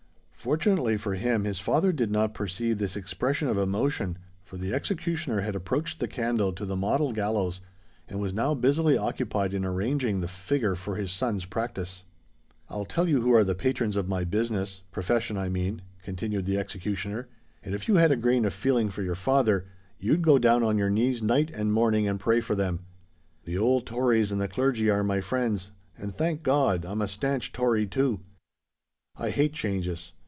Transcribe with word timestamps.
Fortunately 0.41 0.97
for 0.97 1.13
him, 1.13 1.43
his 1.43 1.59
father 1.59 1.91
did 1.91 2.09
not 2.09 2.33
perceive 2.33 2.79
this 2.79 2.95
expression 2.95 3.47
of 3.47 3.59
emotion, 3.59 4.17
for 4.41 4.57
the 4.57 4.73
executioner 4.73 5.41
had 5.41 5.55
approached 5.55 5.99
the 5.99 6.07
candle 6.07 6.51
to 6.53 6.65
the 6.65 6.75
model 6.75 7.13
gallows, 7.13 7.61
and 8.07 8.19
was 8.19 8.33
now 8.33 8.55
busily 8.55 8.97
occupied 8.97 9.53
in 9.53 9.63
arranging 9.63 10.19
the 10.19 10.27
figure 10.27 10.73
for 10.73 10.95
his 10.95 11.11
son's 11.11 11.45
practice. 11.45 12.05
"I'll 12.69 12.85
tell 12.85 13.07
you 13.07 13.21
who 13.21 13.31
are 13.35 13.43
the 13.43 13.53
patrons 13.53 13.95
of 13.95 14.07
my 14.09 14.23
business—profession, 14.23 15.37
I 15.37 15.47
mean," 15.49 15.83
continued 16.01 16.45
the 16.47 16.57
executioner; 16.57 17.27
"and 17.61 17.75
if 17.75 17.87
you 17.87 17.97
had 17.97 18.11
a 18.11 18.15
grain 18.15 18.43
of 18.43 18.51
feeling 18.51 18.89
for 18.89 19.03
your 19.03 19.13
father, 19.13 19.67
you'd 19.99 20.23
go 20.23 20.39
down 20.39 20.63
on 20.63 20.75
your 20.75 20.89
knees 20.89 21.21
night 21.21 21.51
and 21.51 21.71
morning 21.71 22.07
and 22.07 22.19
pray 22.19 22.41
for 22.41 22.55
them. 22.55 22.79
The 23.43 23.59
old 23.59 23.85
Tories 23.85 24.31
and 24.31 24.41
the 24.41 24.47
Clergy 24.47 24.89
are 24.89 25.03
my 25.03 25.21
friends; 25.21 25.69
and, 25.95 26.15
thank 26.15 26.41
God! 26.41 26.83
I'm 26.83 27.01
a 27.03 27.07
stanch 27.07 27.51
Tory, 27.53 27.85
too. 27.85 28.21
I 29.15 29.29
hate 29.29 29.53
changes. 29.53 30.13